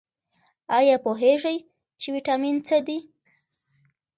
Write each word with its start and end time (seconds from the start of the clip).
ایا 0.77 0.95
پوهیږئ 1.05 1.57
چې 1.99 2.07
ویټامین 2.15 2.55
څه 2.67 2.77
دي؟ 2.87 2.97